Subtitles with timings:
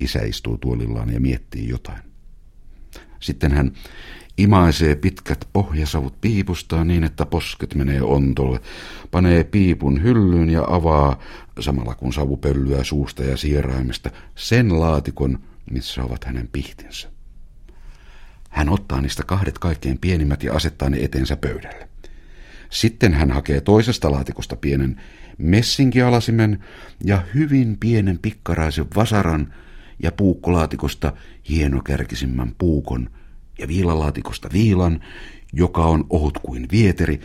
[0.00, 2.02] Isä istuu tuolillaan ja miettii jotain.
[3.20, 3.72] Sitten hän
[4.38, 8.60] imaisee pitkät pohjasavut piipustaan niin, että posket menee ontolle,
[9.10, 11.18] panee piipun hyllyyn ja avaa,
[11.60, 15.38] samalla kun savu pöllyää suusta ja sieraimesta, sen laatikon,
[15.70, 17.08] missä ovat hänen pihtinsä.
[18.50, 21.88] Hän ottaa niistä kahdet kaikkein pienimmät ja asettaa ne eteensä pöydälle.
[22.70, 25.00] Sitten hän hakee toisesta laatikosta pienen
[25.38, 26.64] messinkialasimen
[27.04, 29.54] ja hyvin pienen pikkaraisen vasaran
[30.02, 31.12] ja puukkolaatikosta
[31.48, 33.10] hienokärkisimmän puukon
[33.58, 35.00] ja viilalaatikosta viilan,
[35.52, 37.20] joka on ohut kuin vieteri,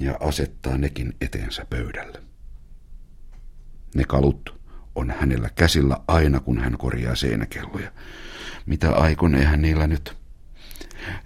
[0.00, 2.22] ja asettaa nekin eteensä pöydälle.
[3.94, 4.60] Ne kalut
[4.94, 7.92] on hänellä käsillä aina, kun hän korjaa seinäkelloja.
[8.66, 10.16] Mitä aikonee hän niillä nyt?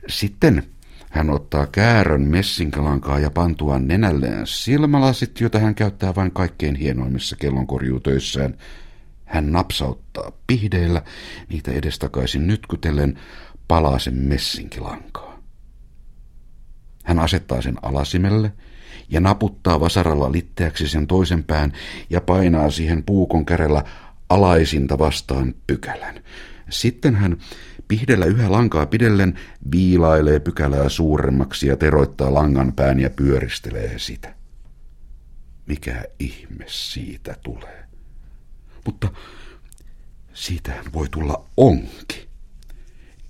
[0.08, 0.62] Sitten
[1.10, 8.54] hän ottaa käärön messinkalankaa ja pantuaan nenälleen silmälasit, jota hän käyttää vain kaikkein hienoimmissa kellonkorjuutöissään.
[9.26, 11.02] Hän napsauttaa pihdeillä
[11.48, 13.18] niitä edestakaisin nytkytellen
[13.68, 15.42] palasen messinkilankaa.
[17.04, 18.52] Hän asettaa sen alasimelle
[19.08, 21.72] ja naputtaa vasaralla litteäksi sen toisen pään
[22.10, 23.84] ja painaa siihen puukon kärellä
[24.28, 26.20] alaisinta vastaan pykälän.
[26.70, 27.36] Sitten hän
[27.88, 29.38] Pihdellä yhä lankaa pidellen
[29.72, 34.34] viilailee pykälää suuremmaksi ja teroittaa langan pään ja pyöristelee sitä.
[35.66, 37.85] Mikä ihme siitä tulee?
[40.46, 42.28] Siitähän voi tulla onki.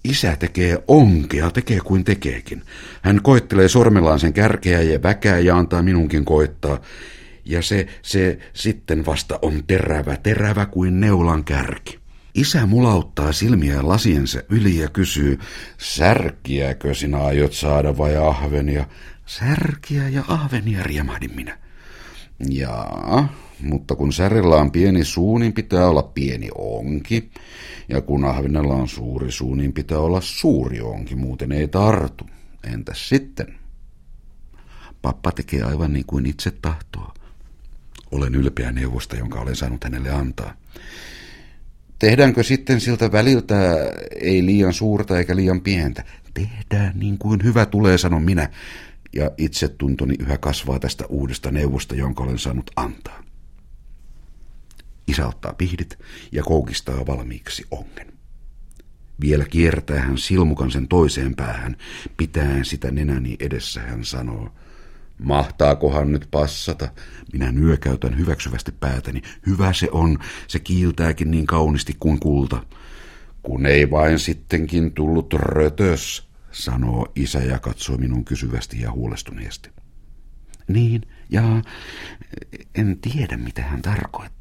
[0.05, 2.63] Isä tekee onkea, tekee kuin tekeekin.
[3.03, 6.81] Hän koittelee sormellaan sen kärkeä ja väkää ja antaa minunkin koittaa.
[7.45, 11.99] Ja se, se sitten vasta on terävä, terävä kuin neulan kärki.
[12.35, 15.39] Isä mulauttaa silmiä lasiensa yli ja kysyy,
[15.79, 18.87] särkiäkö sinä aiot saada vai ahvenia?
[19.27, 21.59] Särkiä ja ahvenia, riemahdin minä.
[22.49, 23.29] Jaa,
[23.63, 27.31] mutta kun särellä on pieni suu, niin pitää olla pieni onki.
[27.89, 32.27] Ja kun ahvenella on suuri suu, niin pitää olla suuri onki, muuten ei tartu.
[32.65, 33.55] Entäs sitten?
[35.03, 37.15] Pappa tekee aivan niin kuin itse tahtoo.
[38.11, 40.55] Olen ylpeä neuvosta, jonka olen saanut hänelle antaa.
[41.99, 43.55] Tehdäänkö sitten siltä väliltä
[44.21, 46.05] ei liian suurta eikä liian pientä?
[46.35, 48.49] Tehdään niin kuin hyvä tulee, sanon minä.
[49.13, 53.23] Ja itse tuntoni yhä kasvaa tästä uudesta neuvosta, jonka olen saanut antaa.
[55.09, 55.99] Isä ottaa pihdit
[56.33, 58.13] ja koukistaa valmiiksi ongen.
[59.21, 61.77] Vielä kiertää hän silmukan sen toiseen päähän,
[62.17, 64.51] pitäen sitä nenäni edessä hän sanoo–
[65.19, 66.89] Mahtaakohan nyt passata?
[67.33, 69.23] Minä nyökäytän hyväksyvästi päätäni.
[69.47, 70.19] Hyvä se on,
[70.49, 72.63] se kiiltääkin niin kaunisti kuin kulta.
[73.43, 79.71] Kun ei vain sittenkin tullut rötös, sanoo isä ja katsoo minun kysyvästi ja huolestuneesti.
[80.69, 81.63] Niin, ja
[82.75, 84.36] en tiedä mitä hän tarkoittaa.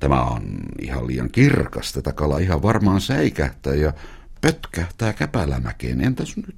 [0.00, 0.42] Tämä on
[0.82, 3.92] ihan liian kirkas, tätä kala ihan varmaan säikähtää ja
[4.40, 6.00] pötkähtää käpälämäkeen.
[6.00, 6.56] Entäs nyt?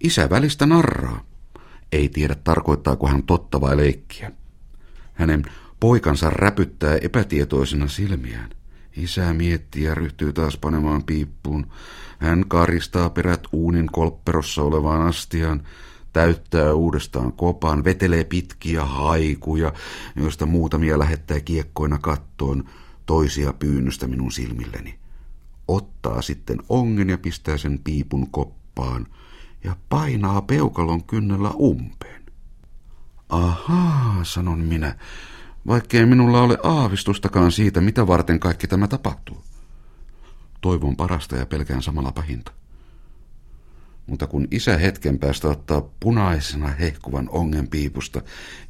[0.00, 1.24] Isä välistä narraa.
[1.92, 4.32] Ei tiedä tarkoittaako hän totta vai leikkiä.
[5.14, 5.42] Hänen
[5.80, 8.50] poikansa räpyttää epätietoisena silmiään.
[8.96, 11.66] Isä miettii ja ryhtyy taas panemaan piippuun.
[12.18, 15.62] Hän karistaa perät uunin kolpperossa olevaan astiaan,
[16.18, 19.72] täyttää uudestaan kopan, vetelee pitkiä haikuja,
[20.16, 22.64] joista muutamia lähettää kiekkoina kattoon,
[23.06, 24.98] toisia pyynnöstä minun silmilleni.
[25.68, 29.06] Ottaa sitten ongen ja pistää sen piipun koppaan–
[29.64, 32.22] ja painaa peukalon kynnellä umpeen.
[33.28, 34.96] Ahaa, sanon minä,
[35.66, 39.44] vaikkei minulla ole aavistustakaan siitä, mitä varten kaikki tämä tapahtuu.
[40.60, 42.52] Toivon parasta ja pelkään samalla pahinta.
[44.08, 48.22] Mutta kun isä hetken päästä ottaa punaisena hehkuvan ongen piipusta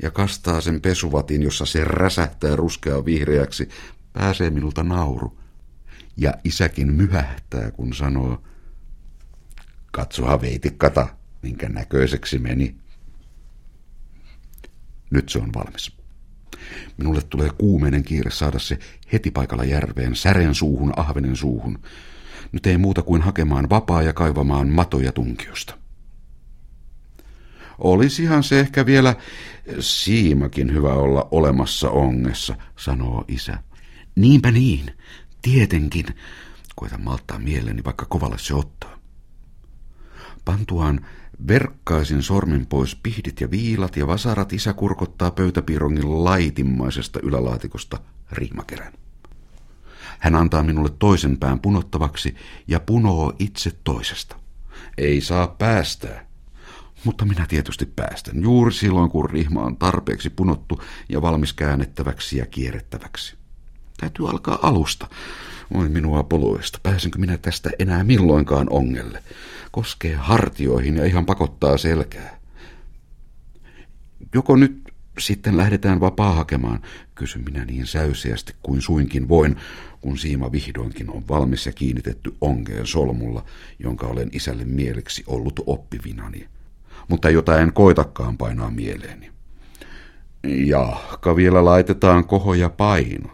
[0.03, 3.69] ja kastaa sen pesuvatin, jossa se räsähtää ruskeaa vihreäksi,
[4.13, 5.39] pääsee minulta nauru.
[6.17, 8.43] Ja isäkin myhähtää, kun sanoo,
[9.91, 11.09] Katsoha veitikkata,
[11.43, 12.77] minkä näköiseksi meni.
[15.11, 15.93] Nyt se on valmis.
[16.97, 18.79] Minulle tulee kuumeinen kiire saada se
[19.13, 21.79] heti paikalla järveen, sären suuhun, ahvenen suuhun.
[22.53, 25.79] Nyt ei muuta kuin hakemaan vapaa ja kaivamaan matoja tunkiosta.
[27.79, 29.17] Olisihan se ehkä vielä
[29.81, 33.59] siimakin hyvä olla olemassa ongessa, sanoo isä.
[34.17, 34.91] Niinpä niin,
[35.43, 36.07] tietenkin.
[36.77, 38.99] Koitan malttaa mieleni, vaikka kovalle se ottaa.
[40.45, 41.07] Pantuaan
[41.49, 48.01] verkkaisin sormin pois pihdit ja viilat ja vasarat isä kurkottaa pöytäpiirongin laitimmaisesta ylälaatikosta
[48.33, 48.93] rihmakerän.
[50.19, 52.37] Hän antaa minulle toisen pään punottavaksi
[52.69, 54.37] ja punoo itse toisesta.
[54.99, 56.29] Ei saa päästää.
[57.05, 62.47] Mutta minä tietysti päästän, juuri silloin kun rihma on tarpeeksi punottu ja valmis käännettäväksi ja
[62.47, 63.37] kierrettäväksi.
[64.01, 65.09] Täytyy alkaa alusta.
[65.75, 66.79] Voi minua poluista.
[66.83, 69.23] Pääsenkö minä tästä enää milloinkaan ongelle?
[69.71, 72.39] Koskee hartioihin ja ihan pakottaa selkää.
[74.35, 74.88] Joko nyt
[75.21, 76.81] sitten lähdetään vapaa hakemaan,
[77.15, 79.57] kysyn minä niin säyseästi kuin suinkin voin,
[80.01, 83.45] kun siima vihdoinkin on valmis ja kiinnitetty ongeen solmulla,
[83.79, 86.49] jonka olen isälle mieleksi ollut oppivinani.
[87.09, 89.31] Mutta jota en koitakaan painaa mieleeni.
[90.47, 93.31] Jahka vielä laitetaan koho ja paino.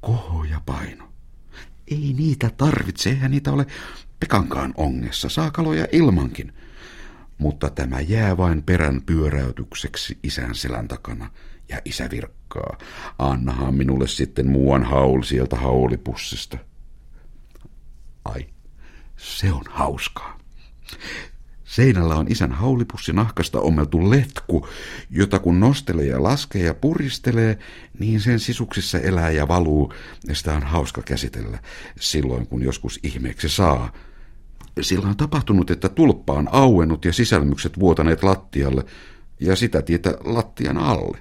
[0.00, 1.08] Koho ja paino.
[1.90, 3.66] Ei niitä tarvitse, eihän niitä ole
[4.20, 6.52] Pekankaan ongessa, saa kaloja ilmankin.
[7.38, 11.30] Mutta tämä jää vain perän pyöräytykseksi isän selän takana,
[11.68, 12.78] ja isä virkkaa.
[13.18, 16.58] Annahan minulle sitten muuan haul sieltä haulipussista.
[18.24, 18.46] Ai,
[19.16, 20.38] se on hauskaa.
[21.64, 24.68] Seinällä on isän haulipussi nahkasta ommeltu letku,
[25.10, 27.58] jota kun nostelee ja laskee ja puristelee,
[27.98, 29.92] niin sen sisuksissa elää ja valuu,
[30.28, 31.58] ja sitä on hauska käsitellä,
[32.00, 33.92] silloin kun joskus ihmeeksi saa.
[34.82, 38.84] Sillä on tapahtunut, että tulppa on auennut ja sisälmykset vuotaneet lattialle,
[39.40, 41.18] ja sitä tietä lattian alle.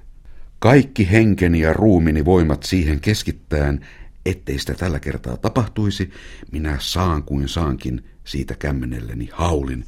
[0.59, 3.86] Kaikki henkeni ja ruumini voimat siihen keskittäen,
[4.25, 6.12] ettei sitä tällä kertaa tapahtuisi,
[6.51, 9.86] minä saan kuin saankin siitä kämmenelleni haulin,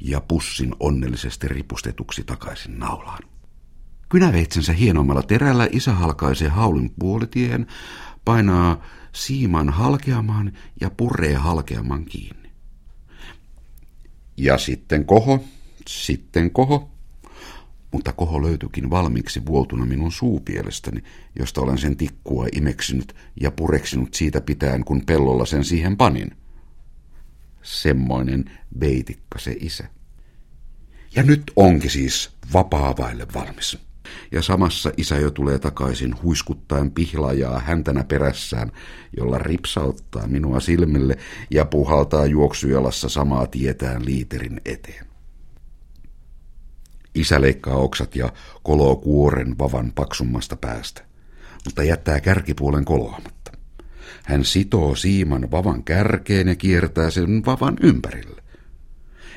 [0.00, 3.22] ja pussin onnellisesti ripustetuksi takaisin naulaan.
[4.08, 7.66] Kynäveitsensä hienommalla terällä isä halkaisee haulin puolitien,
[8.24, 12.39] painaa siiman halkeamaan ja puree halkeamaan kiinni.
[14.42, 15.44] Ja sitten koho,
[15.86, 16.90] sitten koho.
[17.92, 21.02] Mutta koho löytyikin valmiiksi vuotuna minun suupielestäni,
[21.38, 26.30] josta olen sen tikkua imeksinyt ja pureksinut siitä pitäen, kun pellolla sen siihen panin.
[27.62, 28.50] Semmoinen
[28.80, 29.84] veitikka se isä.
[31.14, 32.94] Ja nyt onkin siis vapaa
[33.34, 33.78] valmis.
[34.32, 38.72] Ja samassa isä jo tulee takaisin huiskuttaen pihlajaa häntänä perässään,
[39.16, 41.16] jolla ripsauttaa minua silmille
[41.50, 45.06] ja puhaltaa juoksujalassa samaa tietään liiterin eteen.
[47.14, 51.04] Isä leikkaa oksat ja koloo kuoren vavan paksummasta päästä,
[51.64, 53.52] mutta jättää kärkipuolen koloamatta.
[54.24, 58.39] Hän sitoo siiman vavan kärkeen ja kiertää sen vavan ympärille.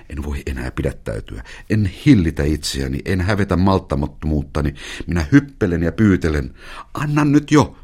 [0.10, 4.74] En voi enää pidättäytyä, en hillitä itseäni, en hävetä malttamattomuuttani.
[5.08, 6.54] Minä hyppelen ja pyytelen.
[6.94, 7.78] Anna nyt jo.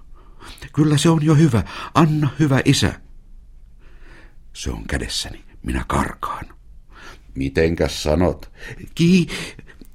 [0.73, 1.63] Kyllä se on jo hyvä.
[1.93, 3.01] Anna hyvä isä.
[4.53, 5.43] Se on kädessäni.
[5.63, 6.45] Minä karkaan.
[7.35, 8.51] Mitenkäs sanot?
[8.95, 9.27] Ki...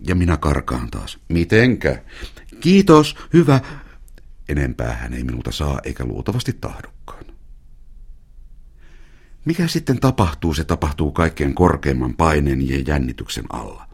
[0.06, 1.18] Ja minä karkaan taas.
[1.28, 2.02] Mitenkä?
[2.60, 3.60] Kiitos, hyvä.
[4.48, 6.93] Enempää hän ei minulta saa eikä luultavasti tahdokkaan.
[9.44, 13.86] Mikä sitten tapahtuu, se tapahtuu kaikkein korkeimman paineen ja jännityksen alla.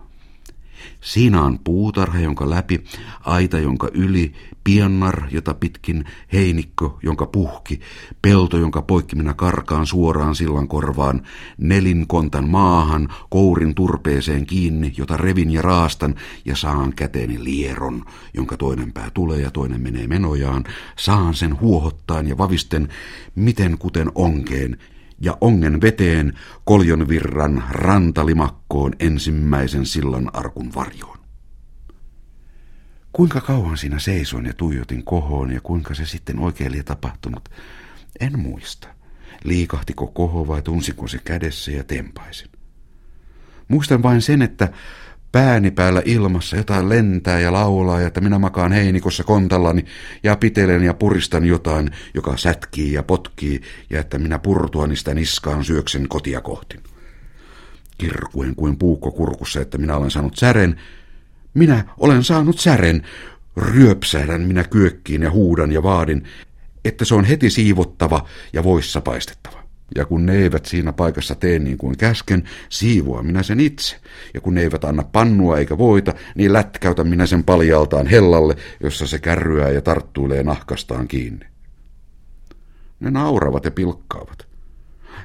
[1.01, 2.85] Siinä on puutarha, jonka läpi,
[3.21, 4.33] aita, jonka yli,
[4.65, 7.81] piannar, jota pitkin, heinikko, jonka puhki,
[8.23, 11.23] pelto, jonka poikki minä karkaan suoraan sillan korvaan,
[11.59, 16.15] nelinkontan maahan, kourin turpeeseen kiinni, jota revin ja raastan,
[16.45, 18.05] ja saan käteeni lieron,
[18.35, 20.65] jonka toinen pää tulee ja toinen menee menojaan,
[20.97, 22.89] saan sen huohottaan ja vavisten,
[23.35, 24.79] miten kuten onkeen,
[25.21, 31.19] ja ongen veteen koljon virran rantalimakkoon ensimmäisen sillan arkun varjoon.
[33.13, 37.49] Kuinka kauan siinä seisoin ja tuijotin kohoon ja kuinka se sitten oikein oli tapahtunut,
[38.21, 38.89] en muista.
[39.45, 42.51] Liikahtiko koho vai tunsiko se kädessä ja tempaisin.
[43.69, 44.73] Muistan vain sen, että
[45.33, 49.85] pääni päällä ilmassa jotain lentää ja laulaa, ja että minä makaan heinikossa kontallani
[50.23, 53.61] ja pitelen ja puristan jotain, joka sätkii ja potkii,
[53.91, 56.81] ja että minä purtuani sitä niskaan syöksen kotia kohti.
[57.99, 60.81] Kirkuen kuin puukko kurkussa, että minä olen saanut sären.
[61.55, 63.03] Minä olen saanut sären.
[63.57, 66.25] Ryöpsähdän minä kyökkiin ja huudan ja vaadin,
[66.85, 69.60] että se on heti siivottava ja voissa paistettava.
[69.95, 73.97] Ja kun ne eivät siinä paikassa tee niin kuin käsken, siivoa minä sen itse.
[74.35, 79.07] Ja kun ne eivät anna pannua eikä voita, niin lätkäytän minä sen paljaltaan hellalle, jossa
[79.07, 81.47] se kärryää ja tarttuilee nahkastaan kiinni.
[83.01, 84.47] Ne nauravat ja pilkkaavat.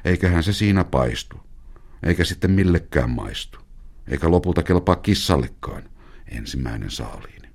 [0.04, 1.36] Eiköhän se siinä paistu.
[2.02, 3.58] Eikä sitten millekään maistu.
[4.08, 5.82] Eikä lopulta kelpaa kissallekaan
[6.28, 7.45] ensimmäinen saaliini.